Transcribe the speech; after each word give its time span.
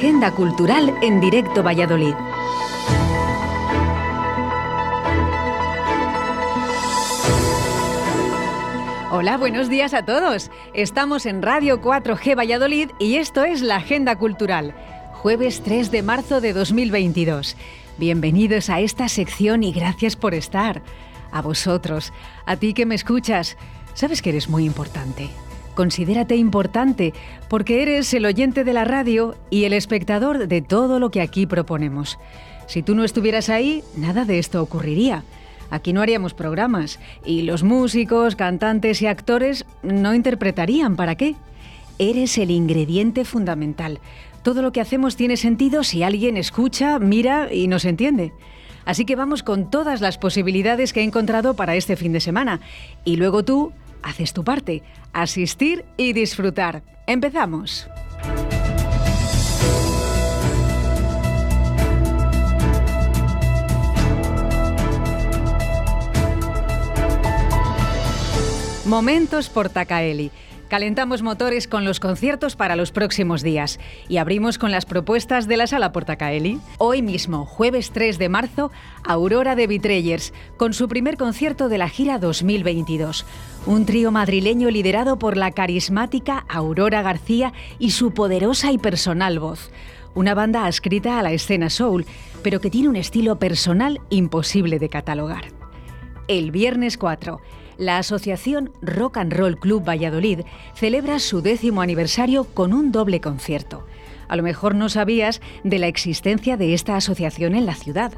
Agenda 0.00 0.30
Cultural 0.30 0.96
en 1.02 1.20
Directo 1.20 1.62
Valladolid. 1.62 2.14
Hola, 9.10 9.36
buenos 9.36 9.68
días 9.68 9.92
a 9.92 10.06
todos. 10.06 10.50
Estamos 10.72 11.26
en 11.26 11.42
Radio 11.42 11.82
4G 11.82 12.34
Valladolid 12.34 12.88
y 12.98 13.16
esto 13.16 13.44
es 13.44 13.60
la 13.60 13.76
Agenda 13.76 14.16
Cultural, 14.16 14.74
jueves 15.12 15.60
3 15.62 15.90
de 15.90 16.02
marzo 16.02 16.40
de 16.40 16.54
2022. 16.54 17.58
Bienvenidos 17.98 18.70
a 18.70 18.80
esta 18.80 19.06
sección 19.06 19.62
y 19.62 19.70
gracias 19.70 20.16
por 20.16 20.32
estar. 20.32 20.80
A 21.30 21.42
vosotros, 21.42 22.14
a 22.46 22.56
ti 22.56 22.72
que 22.72 22.86
me 22.86 22.94
escuchas, 22.94 23.58
sabes 23.92 24.22
que 24.22 24.30
eres 24.30 24.48
muy 24.48 24.64
importante. 24.64 25.28
Considérate 25.74 26.36
importante 26.36 27.12
porque 27.48 27.82
eres 27.82 28.12
el 28.14 28.26
oyente 28.26 28.64
de 28.64 28.72
la 28.72 28.84
radio 28.84 29.36
y 29.50 29.64
el 29.64 29.72
espectador 29.72 30.48
de 30.48 30.62
todo 30.62 30.98
lo 30.98 31.10
que 31.10 31.20
aquí 31.20 31.46
proponemos. 31.46 32.18
Si 32.66 32.82
tú 32.82 32.94
no 32.94 33.04
estuvieras 33.04 33.48
ahí, 33.48 33.82
nada 33.96 34.24
de 34.24 34.38
esto 34.38 34.62
ocurriría. 34.62 35.24
Aquí 35.70 35.92
no 35.92 36.02
haríamos 36.02 36.34
programas 36.34 36.98
y 37.24 37.42
los 37.42 37.62
músicos, 37.62 38.36
cantantes 38.36 39.02
y 39.02 39.06
actores 39.06 39.64
no 39.82 40.14
interpretarían. 40.14 40.96
¿Para 40.96 41.14
qué? 41.14 41.36
Eres 41.98 42.38
el 42.38 42.50
ingrediente 42.50 43.24
fundamental. 43.24 44.00
Todo 44.42 44.62
lo 44.62 44.72
que 44.72 44.80
hacemos 44.80 45.16
tiene 45.16 45.36
sentido 45.36 45.84
si 45.84 46.02
alguien 46.02 46.36
escucha, 46.36 46.98
mira 46.98 47.52
y 47.52 47.68
nos 47.68 47.84
entiende. 47.84 48.32
Así 48.84 49.04
que 49.04 49.16
vamos 49.16 49.42
con 49.42 49.70
todas 49.70 50.00
las 50.00 50.18
posibilidades 50.18 50.92
que 50.92 51.00
he 51.00 51.04
encontrado 51.04 51.54
para 51.54 51.76
este 51.76 51.96
fin 51.96 52.12
de 52.12 52.20
semana. 52.20 52.60
Y 53.04 53.16
luego 53.16 53.44
tú 53.44 53.72
haces 54.02 54.32
tu 54.32 54.44
parte, 54.44 54.82
asistir 55.12 55.84
y 55.96 56.12
disfrutar. 56.12 56.82
Empezamos. 57.06 57.88
Momentos 68.90 69.48
por 69.48 69.68
Tacaeli. 69.68 70.32
Calentamos 70.70 71.22
motores 71.22 71.66
con 71.66 71.84
los 71.84 71.98
conciertos 71.98 72.54
para 72.54 72.76
los 72.76 72.92
próximos 72.92 73.42
días 73.42 73.80
y 74.08 74.18
abrimos 74.18 74.56
con 74.56 74.70
las 74.70 74.86
propuestas 74.86 75.48
de 75.48 75.56
la 75.56 75.66
Sala 75.66 75.90
Portacaeli. 75.90 76.60
Hoy 76.78 77.02
mismo, 77.02 77.44
jueves 77.44 77.90
3 77.90 78.18
de 78.18 78.28
marzo, 78.28 78.70
Aurora 79.02 79.56
de 79.56 79.66
Vitreyers, 79.66 80.32
con 80.56 80.72
su 80.72 80.86
primer 80.86 81.16
concierto 81.16 81.68
de 81.68 81.78
la 81.78 81.88
gira 81.88 82.20
2022. 82.20 83.26
Un 83.66 83.84
trío 83.84 84.12
madrileño 84.12 84.70
liderado 84.70 85.18
por 85.18 85.36
la 85.36 85.50
carismática 85.50 86.44
Aurora 86.48 87.02
García 87.02 87.52
y 87.80 87.90
su 87.90 88.14
poderosa 88.14 88.70
y 88.70 88.78
personal 88.78 89.40
voz. 89.40 89.72
Una 90.14 90.34
banda 90.34 90.66
adscrita 90.66 91.18
a 91.18 91.24
la 91.24 91.32
escena 91.32 91.68
soul, 91.68 92.06
pero 92.44 92.60
que 92.60 92.70
tiene 92.70 92.88
un 92.88 92.94
estilo 92.96 93.40
personal 93.40 94.00
imposible 94.08 94.78
de 94.78 94.88
catalogar. 94.88 95.46
El 96.28 96.52
viernes 96.52 96.96
4 96.96 97.40
la 97.80 97.96
Asociación 97.96 98.72
Rock 98.82 99.16
and 99.16 99.32
Roll 99.32 99.58
Club 99.58 99.82
Valladolid 99.88 100.40
celebra 100.74 101.18
su 101.18 101.40
décimo 101.40 101.80
aniversario 101.80 102.44
con 102.44 102.74
un 102.74 102.92
doble 102.92 103.22
concierto. 103.22 103.86
A 104.28 104.36
lo 104.36 104.42
mejor 104.42 104.74
no 104.74 104.90
sabías 104.90 105.40
de 105.64 105.78
la 105.78 105.86
existencia 105.86 106.58
de 106.58 106.74
esta 106.74 106.94
asociación 106.94 107.54
en 107.54 107.64
la 107.64 107.74
ciudad, 107.74 108.12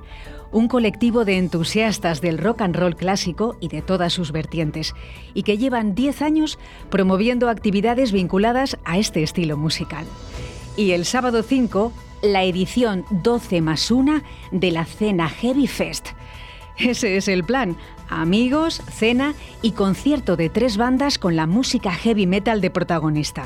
un 0.51 0.67
colectivo 0.67 1.25
de 1.25 1.39
entusiastas 1.39 2.21
del 2.21 2.39
rock 2.39 2.63
and 2.63 2.75
roll 2.75 2.97
clásico 2.97 3.57
y 3.61 3.69
de 3.69 3.83
todas 3.83 4.13
sus 4.13 4.33
vertientes, 4.33 4.95
y 5.33 5.45
que 5.45 5.57
llevan 5.57 5.95
10 5.95 6.23
años 6.23 6.59
promoviendo 6.91 7.49
actividades 7.49 8.11
vinculadas 8.11 8.77
a 8.85 8.99
este 8.99 9.23
estilo 9.23 9.57
musical. 9.57 10.05
Y 10.77 10.91
el 10.91 11.05
sábado 11.05 11.45
5, 11.45 11.93
la 12.25 12.43
edición 12.43 13.05
12 13.11 13.61
más 13.61 13.93
1 13.93 14.23
de 14.51 14.71
la 14.73 14.85
Cena 14.87 15.29
Heavy 15.29 15.69
Fest. 15.69 16.09
Ese 16.79 17.17
es 17.17 17.29
el 17.29 17.45
plan, 17.45 17.77
amigos, 18.09 18.83
cena 18.91 19.35
y 19.61 19.73
concierto 19.73 20.37
de 20.37 20.49
tres 20.49 20.77
bandas 20.77 21.19
con 21.19 21.37
la 21.37 21.47
música 21.47 21.93
heavy 21.93 22.27
metal 22.27 22.61
de 22.61 22.71
protagonista. 22.71 23.45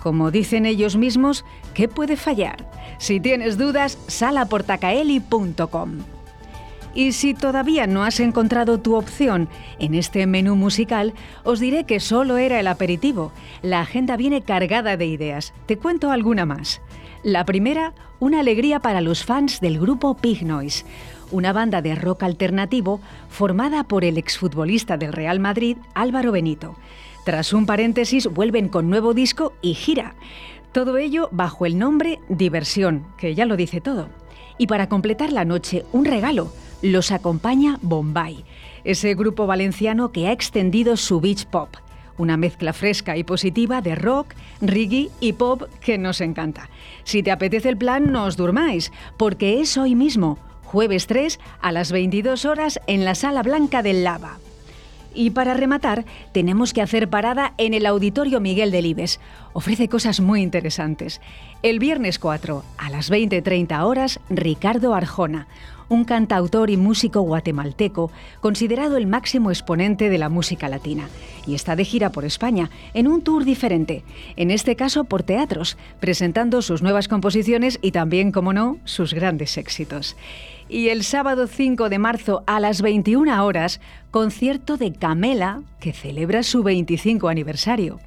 Como 0.00 0.30
dicen 0.30 0.66
ellos 0.66 0.96
mismos, 0.96 1.44
¿qué 1.72 1.88
puede 1.88 2.16
fallar? 2.16 2.70
Si 2.98 3.20
tienes 3.20 3.56
dudas, 3.56 3.98
sal 4.06 4.36
a 4.36 4.46
portacaeli.com. 4.46 5.98
Y 6.94 7.12
si 7.12 7.34
todavía 7.34 7.86
no 7.86 8.04
has 8.04 8.20
encontrado 8.20 8.78
tu 8.78 8.94
opción 8.94 9.48
en 9.78 9.94
este 9.94 10.26
menú 10.26 10.54
musical, 10.54 11.12
os 11.42 11.58
diré 11.58 11.84
que 11.84 11.98
solo 11.98 12.36
era 12.36 12.60
el 12.60 12.68
aperitivo. 12.68 13.32
La 13.62 13.80
agenda 13.80 14.16
viene 14.16 14.42
cargada 14.42 14.96
de 14.96 15.06
ideas. 15.06 15.52
Te 15.66 15.76
cuento 15.76 16.12
alguna 16.12 16.46
más. 16.46 16.80
La 17.24 17.44
primera, 17.44 17.94
una 18.20 18.40
alegría 18.40 18.80
para 18.80 19.00
los 19.00 19.24
fans 19.24 19.60
del 19.60 19.80
grupo 19.80 20.14
Pig 20.14 20.44
Noise 20.44 20.84
una 21.30 21.52
banda 21.52 21.82
de 21.82 21.94
rock 21.94 22.22
alternativo 22.22 23.00
formada 23.28 23.84
por 23.84 24.04
el 24.04 24.18
exfutbolista 24.18 24.96
del 24.96 25.12
Real 25.12 25.40
Madrid, 25.40 25.76
Álvaro 25.94 26.32
Benito. 26.32 26.76
Tras 27.24 27.52
un 27.52 27.66
paréntesis, 27.66 28.26
vuelven 28.28 28.68
con 28.68 28.88
nuevo 28.88 29.14
disco 29.14 29.52
y 29.62 29.74
gira. 29.74 30.14
Todo 30.72 30.96
ello 30.98 31.28
bajo 31.32 31.66
el 31.66 31.78
nombre 31.78 32.20
Diversión, 32.28 33.06
que 33.18 33.34
ya 33.34 33.46
lo 33.46 33.56
dice 33.56 33.80
todo. 33.80 34.08
Y 34.58 34.66
para 34.66 34.88
completar 34.88 35.32
la 35.32 35.44
noche, 35.44 35.84
un 35.92 36.04
regalo. 36.04 36.52
Los 36.82 37.10
acompaña 37.10 37.78
Bombay, 37.82 38.44
ese 38.84 39.14
grupo 39.14 39.46
valenciano 39.46 40.12
que 40.12 40.28
ha 40.28 40.32
extendido 40.32 40.96
su 40.96 41.20
beach 41.20 41.46
pop 41.46 41.70
una 42.18 42.36
mezcla 42.36 42.72
fresca 42.72 43.16
y 43.16 43.24
positiva 43.24 43.80
de 43.80 43.94
rock, 43.94 44.34
reggae 44.60 45.10
y 45.20 45.32
pop 45.34 45.62
que 45.80 45.98
nos 45.98 46.20
encanta. 46.20 46.68
Si 47.04 47.22
te 47.22 47.30
apetece 47.30 47.68
el 47.68 47.76
plan, 47.76 48.12
no 48.12 48.24
os 48.24 48.36
durmáis, 48.36 48.92
porque 49.16 49.60
es 49.60 49.76
hoy 49.76 49.94
mismo, 49.94 50.38
jueves 50.62 51.06
3 51.06 51.38
a 51.60 51.72
las 51.72 51.92
22 51.92 52.44
horas 52.44 52.80
en 52.86 53.04
la 53.04 53.14
Sala 53.14 53.42
Blanca 53.42 53.82
del 53.82 54.04
Lava. 54.04 54.38
Y 55.14 55.30
para 55.30 55.54
rematar, 55.54 56.04
tenemos 56.32 56.72
que 56.72 56.82
hacer 56.82 57.08
parada 57.08 57.54
en 57.56 57.72
el 57.72 57.86
Auditorio 57.86 58.40
Miguel 58.40 58.72
Delibes. 58.72 59.20
Ofrece 59.52 59.88
cosas 59.88 60.18
muy 60.18 60.42
interesantes. 60.42 61.20
El 61.62 61.78
viernes 61.78 62.18
4, 62.18 62.64
a 62.76 62.90
las 62.90 63.12
20.30 63.12 63.84
horas, 63.84 64.18
Ricardo 64.28 64.92
Arjona, 64.92 65.46
un 65.88 66.04
cantautor 66.04 66.70
y 66.70 66.76
músico 66.76 67.20
guatemalteco, 67.20 68.10
considerado 68.40 68.96
el 68.96 69.06
máximo 69.06 69.50
exponente 69.50 70.08
de 70.08 70.18
la 70.18 70.28
música 70.28 70.68
latina, 70.68 71.08
y 71.46 71.54
está 71.54 71.76
de 71.76 71.84
gira 71.84 72.10
por 72.10 72.24
España, 72.24 72.70
en 72.94 73.08
un 73.08 73.22
tour 73.22 73.44
diferente, 73.44 74.04
en 74.36 74.50
este 74.50 74.76
caso 74.76 75.04
por 75.04 75.22
teatros, 75.22 75.76
presentando 76.00 76.62
sus 76.62 76.82
nuevas 76.82 77.08
composiciones 77.08 77.78
y 77.82 77.90
también, 77.90 78.32
como 78.32 78.52
no, 78.52 78.78
sus 78.84 79.14
grandes 79.14 79.56
éxitos. 79.58 80.16
Y 80.68 80.88
el 80.88 81.04
sábado 81.04 81.46
5 81.46 81.88
de 81.88 81.98
marzo 81.98 82.42
a 82.46 82.58
las 82.58 82.80
21 82.80 83.44
horas, 83.44 83.80
concierto 84.10 84.76
de 84.76 84.92
Camela, 84.92 85.62
que 85.78 85.92
celebra 85.92 86.42
su 86.42 86.62
25 86.62 87.28
aniversario. 87.28 88.00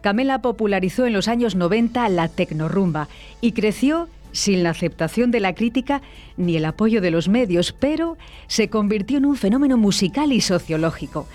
Camela 0.00 0.40
popularizó 0.40 1.04
en 1.06 1.12
los 1.12 1.28
años 1.28 1.54
90 1.54 2.08
la 2.08 2.28
tecnorumba 2.28 3.08
y 3.42 3.52
creció 3.52 4.08
sin 4.32 4.62
la 4.62 4.70
aceptación 4.70 5.30
de 5.30 5.40
la 5.40 5.54
crítica 5.54 6.02
ni 6.36 6.56
el 6.56 6.64
apoyo 6.64 7.00
de 7.00 7.10
los 7.10 7.28
medios, 7.28 7.72
pero 7.72 8.16
se 8.46 8.68
convirtió 8.68 9.18
en 9.18 9.26
un 9.26 9.36
fenómeno 9.36 9.76
musical 9.76 10.32
y 10.32 10.40
sociológico. 10.40 11.26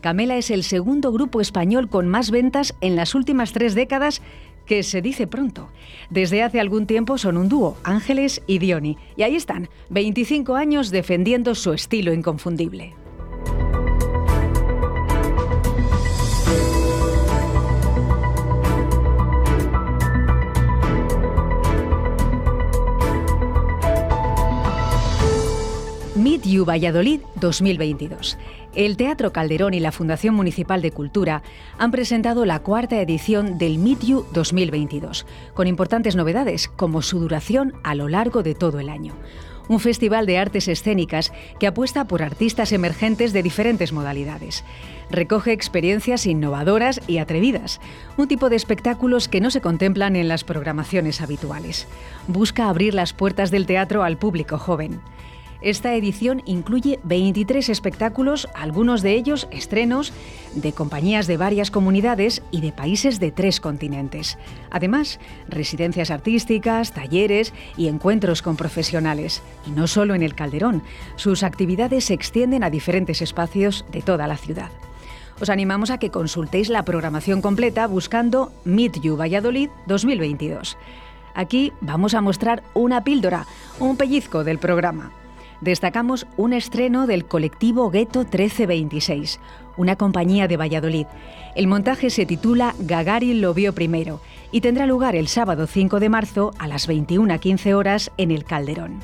Camela 0.00 0.36
es 0.36 0.50
el 0.50 0.64
segundo 0.64 1.12
grupo 1.12 1.40
español 1.40 1.88
con 1.88 2.08
más 2.08 2.30
ventas 2.30 2.74
en 2.80 2.96
las 2.96 3.14
últimas 3.14 3.52
tres 3.52 3.74
décadas 3.74 4.20
que 4.66 4.82
se 4.82 5.02
dice 5.02 5.26
pronto. 5.26 5.68
Desde 6.10 6.42
hace 6.42 6.60
algún 6.60 6.86
tiempo 6.86 7.18
son 7.18 7.36
un 7.36 7.48
dúo, 7.48 7.76
Ángeles 7.84 8.42
y 8.46 8.58
Diony, 8.58 8.96
y 9.16 9.22
ahí 9.22 9.36
están, 9.36 9.68
25 9.90 10.54
años 10.56 10.90
defendiendo 10.90 11.54
su 11.54 11.72
estilo 11.72 12.12
inconfundible. 12.12 12.94
Valladolid 26.64 27.20
2022. 27.36 28.38
El 28.74 28.96
Teatro 28.96 29.32
Calderón 29.32 29.74
y 29.74 29.80
la 29.80 29.92
Fundación 29.92 30.34
Municipal 30.34 30.82
de 30.82 30.92
Cultura 30.92 31.42
han 31.78 31.90
presentado 31.90 32.44
la 32.44 32.60
cuarta 32.60 33.00
edición 33.00 33.58
del 33.58 33.78
Meet 33.78 34.00
You 34.00 34.26
2022, 34.32 35.26
con 35.54 35.66
importantes 35.66 36.16
novedades 36.16 36.68
como 36.68 37.02
su 37.02 37.20
duración 37.20 37.74
a 37.84 37.94
lo 37.94 38.08
largo 38.08 38.42
de 38.42 38.54
todo 38.54 38.80
el 38.80 38.88
año. 38.88 39.14
Un 39.68 39.78
festival 39.78 40.26
de 40.26 40.38
artes 40.38 40.68
escénicas 40.68 41.32
que 41.58 41.66
apuesta 41.66 42.06
por 42.06 42.22
artistas 42.22 42.72
emergentes 42.72 43.32
de 43.32 43.42
diferentes 43.42 43.92
modalidades. 43.92 44.64
Recoge 45.10 45.52
experiencias 45.52 46.26
innovadoras 46.26 47.00
y 47.06 47.18
atrevidas, 47.18 47.80
un 48.16 48.26
tipo 48.28 48.48
de 48.50 48.56
espectáculos 48.56 49.28
que 49.28 49.40
no 49.40 49.50
se 49.50 49.60
contemplan 49.60 50.16
en 50.16 50.28
las 50.28 50.44
programaciones 50.44 51.20
habituales. 51.20 51.86
Busca 52.26 52.68
abrir 52.68 52.94
las 52.94 53.12
puertas 53.12 53.50
del 53.50 53.66
teatro 53.66 54.02
al 54.02 54.16
público 54.16 54.58
joven. 54.58 55.00
Esta 55.62 55.94
edición 55.94 56.42
incluye 56.44 56.98
23 57.04 57.68
espectáculos, 57.68 58.48
algunos 58.52 59.00
de 59.00 59.12
ellos 59.12 59.46
estrenos 59.52 60.12
de 60.56 60.72
compañías 60.72 61.28
de 61.28 61.36
varias 61.36 61.70
comunidades 61.70 62.42
y 62.50 62.60
de 62.60 62.72
países 62.72 63.20
de 63.20 63.30
tres 63.30 63.60
continentes. 63.60 64.38
Además, 64.70 65.20
residencias 65.48 66.10
artísticas, 66.10 66.92
talleres 66.92 67.54
y 67.76 67.86
encuentros 67.86 68.42
con 68.42 68.56
profesionales. 68.56 69.40
Y 69.64 69.70
no 69.70 69.86
solo 69.86 70.16
en 70.16 70.22
el 70.22 70.34
Calderón, 70.34 70.82
sus 71.14 71.44
actividades 71.44 72.06
se 72.06 72.14
extienden 72.14 72.64
a 72.64 72.70
diferentes 72.70 73.22
espacios 73.22 73.84
de 73.92 74.02
toda 74.02 74.26
la 74.26 74.38
ciudad. 74.38 74.70
Os 75.40 75.48
animamos 75.48 75.90
a 75.90 75.98
que 75.98 76.10
consultéis 76.10 76.70
la 76.70 76.84
programación 76.84 77.40
completa 77.40 77.86
buscando 77.86 78.52
Meet 78.64 79.00
You 79.00 79.16
Valladolid 79.16 79.70
2022. 79.86 80.76
Aquí 81.34 81.72
vamos 81.80 82.14
a 82.14 82.20
mostrar 82.20 82.64
una 82.74 83.04
píldora, 83.04 83.46
un 83.78 83.96
pellizco 83.96 84.42
del 84.42 84.58
programa 84.58 85.12
destacamos 85.62 86.26
un 86.36 86.52
estreno 86.52 87.06
del 87.06 87.24
colectivo 87.24 87.90
Gueto 87.90 88.20
1326, 88.20 89.40
una 89.76 89.96
compañía 89.96 90.48
de 90.48 90.56
Valladolid. 90.56 91.06
El 91.54 91.68
montaje 91.68 92.10
se 92.10 92.26
titula 92.26 92.74
Gagarin 92.80 93.40
lo 93.40 93.54
vio 93.54 93.72
primero 93.72 94.20
y 94.50 94.60
tendrá 94.60 94.86
lugar 94.86 95.14
el 95.14 95.28
sábado 95.28 95.66
5 95.66 96.00
de 96.00 96.08
marzo 96.08 96.52
a 96.58 96.66
las 96.66 96.88
21.15 96.88 97.74
horas 97.74 98.10
en 98.18 98.32
el 98.32 98.44
Calderón. 98.44 99.00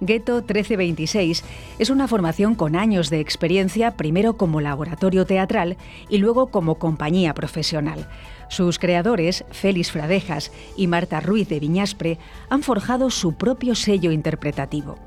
Gueto 0.00 0.34
1326 0.34 1.44
es 1.78 1.90
una 1.90 2.08
formación 2.08 2.54
con 2.54 2.76
años 2.76 3.08
de 3.08 3.20
experiencia, 3.20 3.96
primero 3.96 4.36
como 4.36 4.60
laboratorio 4.60 5.24
teatral 5.24 5.78
y 6.10 6.18
luego 6.18 6.48
como 6.48 6.74
compañía 6.74 7.32
profesional. 7.32 8.06
Sus 8.48 8.78
creadores, 8.78 9.44
Félix 9.52 9.92
Fradejas 9.92 10.52
y 10.76 10.86
Marta 10.86 11.20
Ruiz 11.20 11.48
de 11.48 11.60
Viñaspre, 11.60 12.18
han 12.50 12.62
forjado 12.62 13.08
su 13.10 13.34
propio 13.34 13.74
sello 13.74 14.12
interpretativo. 14.12 14.98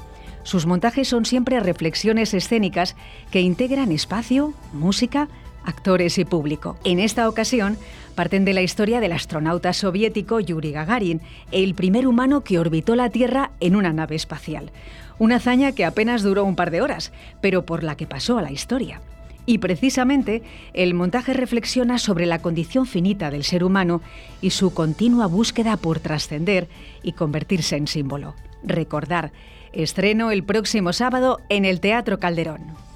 Sus 0.49 0.65
montajes 0.65 1.07
son 1.07 1.25
siempre 1.25 1.59
reflexiones 1.59 2.33
escénicas 2.33 2.95
que 3.29 3.39
integran 3.39 3.91
espacio, 3.91 4.55
música, 4.73 5.27
actores 5.63 6.17
y 6.17 6.25
público. 6.25 6.75
En 6.83 6.99
esta 6.99 7.29
ocasión, 7.29 7.77
parten 8.15 8.45
de 8.45 8.53
la 8.53 8.63
historia 8.63 8.99
del 8.99 9.11
astronauta 9.11 9.73
soviético 9.73 10.39
Yuri 10.39 10.71
Gagarin, 10.71 11.21
el 11.51 11.75
primer 11.75 12.07
humano 12.07 12.41
que 12.43 12.57
orbitó 12.57 12.95
la 12.95 13.11
Tierra 13.11 13.51
en 13.59 13.75
una 13.75 13.93
nave 13.93 14.15
espacial. 14.15 14.71
Una 15.19 15.35
hazaña 15.35 15.73
que 15.73 15.85
apenas 15.85 16.23
duró 16.23 16.45
un 16.45 16.55
par 16.55 16.71
de 16.71 16.81
horas, 16.81 17.11
pero 17.41 17.63
por 17.63 17.83
la 17.83 17.95
que 17.95 18.07
pasó 18.07 18.39
a 18.39 18.41
la 18.41 18.51
historia. 18.51 19.01
Y 19.45 19.59
precisamente 19.59 20.41
el 20.73 20.95
montaje 20.95 21.33
reflexiona 21.33 21.99
sobre 21.99 22.25
la 22.25 22.39
condición 22.39 22.87
finita 22.87 23.29
del 23.29 23.43
ser 23.43 23.63
humano 23.63 24.01
y 24.41 24.49
su 24.49 24.73
continua 24.73 25.27
búsqueda 25.27 25.77
por 25.77 25.99
trascender 25.99 26.67
y 27.03 27.11
convertirse 27.11 27.75
en 27.75 27.85
símbolo. 27.85 28.33
Recordar 28.63 29.31
Estreno 29.73 30.31
el 30.31 30.43
próximo 30.43 30.93
sábado 30.93 31.39
en 31.49 31.65
el 31.65 31.79
Teatro 31.79 32.19
Calderón. 32.19 32.88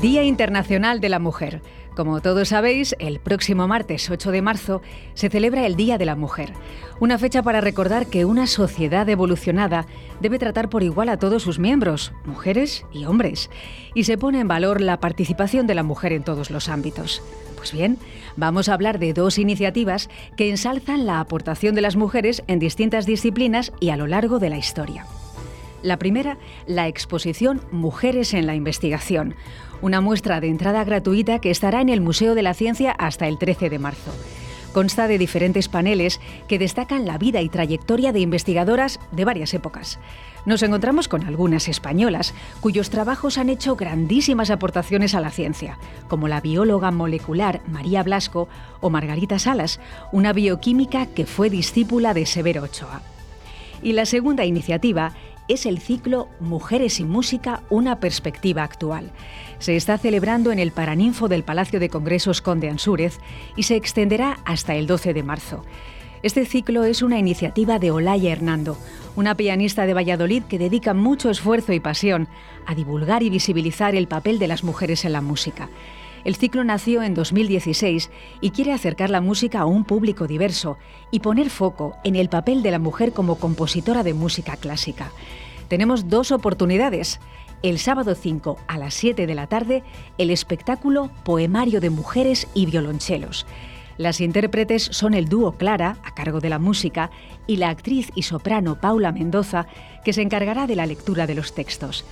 Día 0.00 0.24
Internacional 0.24 1.00
de 1.00 1.08
la 1.08 1.18
Mujer. 1.18 1.62
Como 1.96 2.20
todos 2.20 2.48
sabéis, 2.48 2.94
el 2.98 3.18
próximo 3.18 3.66
martes 3.66 4.10
8 4.10 4.30
de 4.30 4.42
marzo 4.42 4.82
se 5.14 5.30
celebra 5.30 5.64
el 5.64 5.74
Día 5.74 5.96
de 5.96 6.04
la 6.04 6.14
Mujer, 6.14 6.52
una 7.00 7.16
fecha 7.16 7.42
para 7.42 7.62
recordar 7.62 8.06
que 8.06 8.26
una 8.26 8.46
sociedad 8.46 9.08
evolucionada 9.08 9.86
debe 10.20 10.38
tratar 10.38 10.68
por 10.68 10.82
igual 10.82 11.08
a 11.08 11.16
todos 11.16 11.42
sus 11.42 11.58
miembros, 11.58 12.12
mujeres 12.26 12.84
y 12.92 13.06
hombres, 13.06 13.48
y 13.94 14.04
se 14.04 14.18
pone 14.18 14.40
en 14.40 14.48
valor 14.48 14.82
la 14.82 15.00
participación 15.00 15.66
de 15.66 15.74
la 15.74 15.82
mujer 15.82 16.12
en 16.12 16.24
todos 16.24 16.50
los 16.50 16.68
ámbitos. 16.68 17.22
Pues 17.56 17.72
bien, 17.72 17.96
vamos 18.36 18.68
a 18.68 18.74
hablar 18.74 18.98
de 18.98 19.14
dos 19.14 19.38
iniciativas 19.38 20.10
que 20.36 20.50
ensalzan 20.50 21.06
la 21.06 21.20
aportación 21.20 21.74
de 21.74 21.80
las 21.80 21.96
mujeres 21.96 22.42
en 22.48 22.58
distintas 22.58 23.06
disciplinas 23.06 23.72
y 23.80 23.88
a 23.88 23.96
lo 23.96 24.06
largo 24.06 24.38
de 24.38 24.50
la 24.50 24.58
historia. 24.58 25.06
La 25.82 25.98
primera, 25.98 26.36
la 26.66 26.88
exposición 26.88 27.60
Mujeres 27.70 28.34
en 28.34 28.46
la 28.46 28.54
Investigación, 28.54 29.36
una 29.82 30.00
muestra 30.00 30.40
de 30.40 30.48
entrada 30.48 30.84
gratuita 30.84 31.38
que 31.38 31.50
estará 31.50 31.80
en 31.80 31.88
el 31.88 32.00
Museo 32.00 32.34
de 32.34 32.42
la 32.42 32.54
Ciencia 32.54 32.92
hasta 32.92 33.28
el 33.28 33.38
13 33.38 33.70
de 33.70 33.78
marzo. 33.78 34.12
Consta 34.72 35.08
de 35.08 35.16
diferentes 35.16 35.68
paneles 35.68 36.20
que 36.48 36.58
destacan 36.58 37.06
la 37.06 37.16
vida 37.16 37.40
y 37.40 37.48
trayectoria 37.48 38.12
de 38.12 38.20
investigadoras 38.20 39.00
de 39.10 39.24
varias 39.24 39.54
épocas. 39.54 39.98
Nos 40.44 40.62
encontramos 40.62 41.08
con 41.08 41.24
algunas 41.24 41.66
españolas 41.66 42.34
cuyos 42.60 42.90
trabajos 42.90 43.38
han 43.38 43.48
hecho 43.48 43.74
grandísimas 43.74 44.50
aportaciones 44.50 45.14
a 45.14 45.20
la 45.20 45.30
ciencia, 45.30 45.78
como 46.08 46.28
la 46.28 46.40
bióloga 46.40 46.90
molecular 46.90 47.62
María 47.66 48.02
Blasco 48.02 48.48
o 48.80 48.90
Margarita 48.90 49.38
Salas, 49.38 49.80
una 50.12 50.32
bioquímica 50.32 51.06
que 51.06 51.26
fue 51.26 51.48
discípula 51.48 52.12
de 52.12 52.26
Severo 52.26 52.62
Ochoa. 52.62 53.00
Y 53.82 53.92
la 53.92 54.04
segunda 54.04 54.44
iniciativa 54.44 55.12
es 55.48 55.66
el 55.66 55.78
ciclo 55.78 56.28
Mujeres 56.40 57.00
y 57.00 57.04
Música, 57.04 57.62
una 57.70 58.00
perspectiva 58.00 58.62
actual. 58.62 59.12
Se 59.58 59.76
está 59.76 59.98
celebrando 59.98 60.52
en 60.52 60.58
el 60.58 60.72
Paraninfo 60.72 61.28
del 61.28 61.44
Palacio 61.44 61.80
de 61.80 61.88
Congresos 61.88 62.42
Conde 62.42 62.68
Ansúrez 62.68 63.18
y 63.56 63.64
se 63.64 63.76
extenderá 63.76 64.38
hasta 64.44 64.74
el 64.74 64.86
12 64.86 65.14
de 65.14 65.22
marzo. 65.22 65.64
Este 66.22 66.44
ciclo 66.44 66.84
es 66.84 67.02
una 67.02 67.18
iniciativa 67.18 67.78
de 67.78 67.90
Olaya 67.90 68.32
Hernando, 68.32 68.76
una 69.14 69.36
pianista 69.36 69.86
de 69.86 69.94
Valladolid 69.94 70.42
que 70.44 70.58
dedica 70.58 70.94
mucho 70.94 71.30
esfuerzo 71.30 71.72
y 71.72 71.80
pasión 71.80 72.26
a 72.66 72.74
divulgar 72.74 73.22
y 73.22 73.30
visibilizar 73.30 73.94
el 73.94 74.08
papel 74.08 74.38
de 74.38 74.48
las 74.48 74.64
mujeres 74.64 75.04
en 75.04 75.12
la 75.12 75.20
música. 75.20 75.68
El 76.26 76.34
ciclo 76.34 76.64
nació 76.64 77.04
en 77.04 77.14
2016 77.14 78.10
y 78.40 78.50
quiere 78.50 78.72
acercar 78.72 79.10
la 79.10 79.20
música 79.20 79.60
a 79.60 79.64
un 79.64 79.84
público 79.84 80.26
diverso 80.26 80.76
y 81.12 81.20
poner 81.20 81.50
foco 81.50 81.94
en 82.02 82.16
el 82.16 82.28
papel 82.28 82.64
de 82.64 82.72
la 82.72 82.80
mujer 82.80 83.12
como 83.12 83.36
compositora 83.36 84.02
de 84.02 84.12
música 84.12 84.56
clásica. 84.56 85.12
Tenemos 85.68 86.08
dos 86.08 86.32
oportunidades. 86.32 87.20
El 87.62 87.78
sábado 87.78 88.16
5 88.16 88.58
a 88.66 88.76
las 88.76 88.94
7 88.94 89.24
de 89.24 89.34
la 89.36 89.46
tarde, 89.46 89.84
el 90.18 90.30
espectáculo 90.30 91.12
Poemario 91.22 91.80
de 91.80 91.90
Mujeres 91.90 92.48
y 92.54 92.66
Violonchelos. 92.66 93.46
Las 93.96 94.20
intérpretes 94.20 94.82
son 94.82 95.14
el 95.14 95.28
dúo 95.28 95.52
Clara, 95.52 95.96
a 96.02 96.12
cargo 96.12 96.40
de 96.40 96.48
la 96.48 96.58
música, 96.58 97.12
y 97.46 97.58
la 97.58 97.68
actriz 97.68 98.10
y 98.16 98.24
soprano 98.24 98.80
Paula 98.80 99.12
Mendoza, 99.12 99.68
que 100.04 100.12
se 100.12 100.22
encargará 100.22 100.66
de 100.66 100.74
la 100.74 100.86
lectura 100.86 101.28
de 101.28 101.36
los 101.36 101.54
textos. 101.54 102.04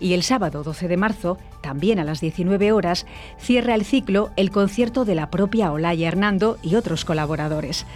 Y 0.00 0.12
el 0.12 0.22
sábado 0.22 0.62
12 0.62 0.88
de 0.88 0.96
marzo, 0.96 1.38
también 1.62 1.98
a 1.98 2.04
las 2.04 2.20
19 2.20 2.72
horas, 2.72 3.06
cierra 3.38 3.74
el 3.74 3.84
ciclo 3.84 4.30
el 4.36 4.50
concierto 4.50 5.04
de 5.04 5.14
la 5.14 5.30
propia 5.30 5.72
Olaya 5.72 6.08
Hernando 6.08 6.58
y 6.62 6.74
otros 6.74 7.04
colaboradores. 7.04 7.86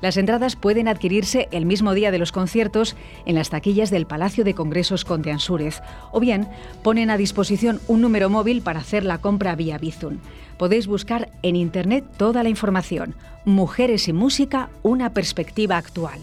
Las 0.00 0.16
entradas 0.16 0.56
pueden 0.56 0.88
adquirirse 0.88 1.48
el 1.50 1.66
mismo 1.66 1.92
día 1.92 2.10
de 2.10 2.18
los 2.18 2.32
conciertos 2.32 2.96
en 3.26 3.34
las 3.34 3.50
taquillas 3.50 3.90
del 3.90 4.06
Palacio 4.06 4.44
de 4.44 4.54
Congresos 4.54 5.04
Conde 5.04 5.30
Ansúrez 5.30 5.82
o 6.10 6.20
bien 6.20 6.48
ponen 6.82 7.10
a 7.10 7.18
disposición 7.18 7.80
un 7.86 8.00
número 8.00 8.30
móvil 8.30 8.62
para 8.62 8.80
hacer 8.80 9.04
la 9.04 9.18
compra 9.18 9.54
vía 9.56 9.76
Bizum. 9.76 10.18
Podéis 10.56 10.86
buscar 10.86 11.30
en 11.42 11.56
internet 11.56 12.04
toda 12.16 12.42
la 12.42 12.48
información. 12.48 13.14
Mujeres 13.44 14.08
y 14.08 14.12
música, 14.12 14.70
una 14.82 15.12
perspectiva 15.12 15.76
actual. 15.76 16.20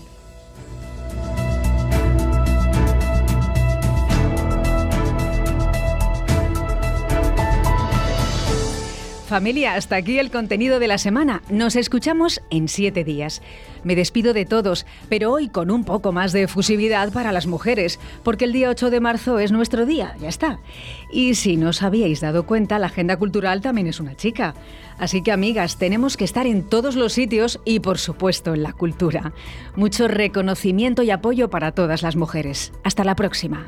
Familia, 9.28 9.74
hasta 9.74 9.98
aquí 9.98 10.20
el 10.20 10.32
contenido 10.32 10.80
de 10.80 10.88
la 10.88 10.98
semana. 10.98 11.42
Nos 11.50 11.76
escuchamos 11.76 12.42
en 12.50 12.70
siete 12.70 13.04
días. 13.04 13.42
Me 13.84 13.94
despido 13.94 14.34
de 14.34 14.46
todos, 14.46 14.86
pero 15.10 15.34
hoy 15.34 15.50
con 15.50 15.70
un 15.70 15.84
poco 15.84 16.14
más 16.14 16.32
de 16.32 16.44
efusividad 16.44 17.12
para 17.12 17.34
las 17.34 17.46
mujeres, 17.46 18.00
porque 18.24 18.46
el 18.46 18.54
día 18.54 18.70
8 18.70 18.90
de 18.90 19.02
marzo 19.02 19.40
es 19.40 19.52
nuestro 19.52 19.86
día, 19.86 20.16
ya 20.22 20.30
está. 20.30 20.60
Y 21.12 21.36
si 21.36 21.58
no 21.58 21.70
os 21.70 21.84
habíais 21.84 22.22
dado 22.22 22.46
cuenta, 22.46 22.80
la 22.80 22.88
agenda 22.88 23.18
cultural 23.18 23.60
también 23.60 23.88
es 23.88 24.00
una 24.00 24.16
chica. 24.16 24.56
Así 24.98 25.22
que 25.22 25.34
amigas, 25.34 25.78
tenemos 25.78 26.16
que 26.16 26.24
estar 26.24 26.48
en 26.48 26.64
todos 26.64 26.96
los 26.96 27.12
sitios 27.12 27.60
y 27.66 27.82
por 27.82 27.98
supuesto 27.98 28.54
en 28.54 28.64
la 28.64 28.72
cultura. 28.72 29.34
Mucho 29.76 30.08
reconocimiento 30.08 31.04
y 31.04 31.12
apoyo 31.12 31.50
para 31.50 31.74
todas 31.74 32.02
las 32.02 32.16
mujeres. 32.16 32.72
Hasta 32.86 33.04
la 33.04 33.18
próxima. 33.18 33.66